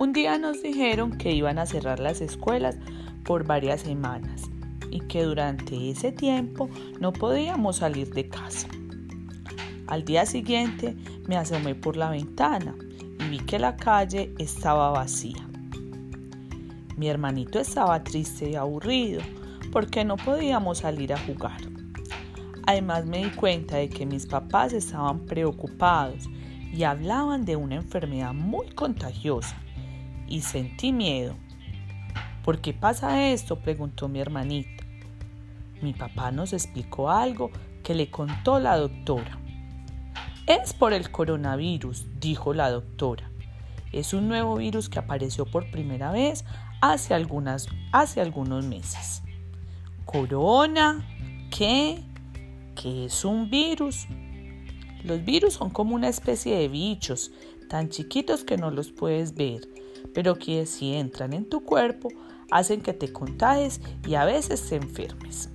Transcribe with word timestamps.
Un 0.00 0.14
día 0.14 0.38
nos 0.38 0.62
dijeron 0.62 1.18
que 1.18 1.30
iban 1.30 1.58
a 1.58 1.66
cerrar 1.66 2.00
las 2.00 2.22
escuelas 2.22 2.78
por 3.22 3.44
varias 3.44 3.82
semanas 3.82 4.44
y 4.90 5.00
que 5.00 5.24
durante 5.24 5.90
ese 5.90 6.10
tiempo 6.10 6.70
no 6.98 7.12
podíamos 7.12 7.76
salir 7.76 8.08
de 8.14 8.26
casa. 8.26 8.66
Al 9.88 10.06
día 10.06 10.24
siguiente 10.24 10.96
me 11.28 11.36
asomé 11.36 11.74
por 11.74 11.98
la 11.98 12.08
ventana 12.08 12.74
y 13.18 13.28
vi 13.28 13.40
que 13.40 13.58
la 13.58 13.76
calle 13.76 14.32
estaba 14.38 14.88
vacía. 14.88 15.46
Mi 16.96 17.08
hermanito 17.08 17.60
estaba 17.60 18.02
triste 18.02 18.48
y 18.48 18.54
aburrido 18.54 19.20
porque 19.70 20.02
no 20.06 20.16
podíamos 20.16 20.78
salir 20.78 21.12
a 21.12 21.18
jugar. 21.18 21.60
Además 22.66 23.04
me 23.04 23.22
di 23.22 23.30
cuenta 23.32 23.76
de 23.76 23.90
que 23.90 24.06
mis 24.06 24.24
papás 24.24 24.72
estaban 24.72 25.26
preocupados 25.26 26.24
y 26.72 26.84
hablaban 26.84 27.44
de 27.44 27.56
una 27.56 27.74
enfermedad 27.74 28.32
muy 28.32 28.70
contagiosa 28.70 29.60
y 30.30 30.40
sentí 30.40 30.92
miedo. 30.92 31.34
¿Por 32.42 32.62
qué 32.62 32.72
pasa 32.72 33.30
esto? 33.30 33.60
preguntó 33.60 34.08
mi 34.08 34.20
hermanita. 34.20 34.82
Mi 35.82 35.92
papá 35.92 36.30
nos 36.30 36.54
explicó 36.54 37.10
algo 37.10 37.50
que 37.82 37.94
le 37.94 38.10
contó 38.10 38.58
la 38.58 38.78
doctora. 38.78 39.38
Es 40.46 40.72
por 40.72 40.94
el 40.94 41.10
coronavirus, 41.10 42.06
dijo 42.18 42.54
la 42.54 42.70
doctora. 42.70 43.30
Es 43.92 44.14
un 44.14 44.28
nuevo 44.28 44.56
virus 44.56 44.88
que 44.88 44.98
apareció 44.98 45.44
por 45.44 45.70
primera 45.70 46.12
vez 46.12 46.44
hace, 46.80 47.12
algunas, 47.12 47.68
hace 47.92 48.20
algunos 48.20 48.64
meses. 48.64 49.22
¿Corona? 50.04 51.06
¿Qué? 51.50 52.02
¿Qué 52.74 53.06
es 53.06 53.24
un 53.24 53.50
virus? 53.50 54.06
Los 55.04 55.24
virus 55.24 55.54
son 55.54 55.70
como 55.70 55.94
una 55.94 56.08
especie 56.08 56.56
de 56.56 56.68
bichos, 56.68 57.30
tan 57.68 57.88
chiquitos 57.88 58.44
que 58.44 58.56
no 58.56 58.70
los 58.70 58.90
puedes 58.90 59.34
ver, 59.34 59.60
pero 60.14 60.36
que 60.36 60.66
si 60.66 60.94
entran 60.94 61.32
en 61.32 61.48
tu 61.48 61.64
cuerpo 61.64 62.08
hacen 62.50 62.80
que 62.80 62.92
te 62.92 63.12
contagies 63.12 63.80
y 64.06 64.14
a 64.14 64.24
veces 64.24 64.62
te 64.68 64.76
enfermes. 64.76 65.50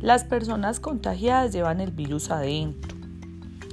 Las 0.00 0.24
personas 0.24 0.80
contagiadas 0.80 1.52
llevan 1.52 1.80
el 1.80 1.90
virus 1.90 2.30
adentro 2.30 2.94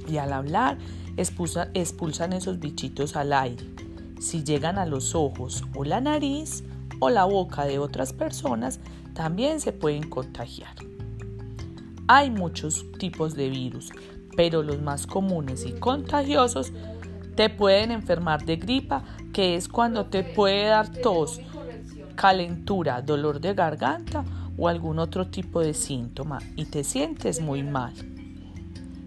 y 0.08 0.16
al 0.16 0.32
hablar 0.32 0.78
expulsan, 1.16 2.32
esos 2.32 2.58
bichitos 2.58 3.16
al 3.16 3.32
aire. 3.32 3.66
Si 4.20 4.44
llegan 4.44 4.78
a 4.78 4.86
los 4.86 5.14
ojos 5.14 5.64
o 5.74 5.84
la 5.84 6.00
nariz 6.00 6.64
o 7.00 7.10
la 7.10 7.24
boca 7.24 7.64
de 7.64 7.78
otras 7.78 8.12
personas, 8.12 8.80
también 9.14 9.60
se 9.60 9.72
pueden 9.72 10.08
contagiar. 10.08 10.74
Hay 12.06 12.30
muchos 12.30 12.86
tipos 12.98 13.34
de 13.34 13.50
virus, 13.50 13.90
pero 14.36 14.62
los 14.62 14.80
más 14.80 15.06
comunes 15.06 15.66
y 15.66 15.72
contagiosos 15.72 16.72
te 17.34 17.50
pueden 17.50 17.90
enfermar 17.90 18.44
de 18.44 18.56
gripa, 18.56 19.02
que 19.32 19.56
es 19.56 19.68
cuando 19.68 20.06
te 20.06 20.22
puede 20.22 20.66
dar 20.66 20.88
tos, 20.90 21.40
calentura, 22.14 23.02
dolor 23.02 23.40
de 23.40 23.54
garganta 23.54 24.24
o 24.56 24.68
algún 24.68 24.98
otro 24.98 25.28
tipo 25.28 25.60
de 25.60 25.74
síntoma 25.74 26.38
y 26.56 26.66
te 26.66 26.84
sientes 26.84 27.40
muy 27.40 27.62
mal. 27.62 27.92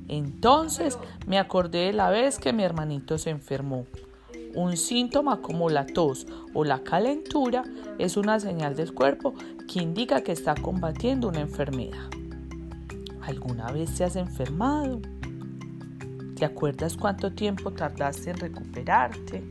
Entonces 0.08 0.98
me 1.28 1.40
acordé 1.40 1.88
de 1.88 1.94
la 1.94 2.09
vez 2.09 2.40
que 2.40 2.53
mi 2.53 2.64
hermanito 2.64 3.18
se 3.18 3.30
enfermó. 3.30 3.86
Un 4.53 4.78
síntoma 4.78 5.42
como 5.42 5.70
la 5.70 5.86
tos 5.86 6.28
o 6.53 6.64
la 6.64 6.80
calentura 6.80 7.64
es 7.98 8.16
una 8.16 8.40
señal 8.40 8.76
del 8.76 8.94
cuerpo 8.94 9.34
que 9.68 9.81
indica 9.81 10.22
que 10.22 10.31
está 10.31 10.56
combatiendo 10.56 11.28
una 11.28 11.42
enfermedad. 11.42 12.09
¿Alguna 13.22 13.72
vez 13.72 13.96
te 13.96 14.03
has 14.03 14.16
enfermado? 14.16 15.02
¿Te 16.36 16.44
acuerdas 16.44 16.97
cuánto 16.97 17.31
tiempo 17.33 17.72
tardaste 17.72 18.31
en 18.31 18.38
recuperarte? 18.38 19.41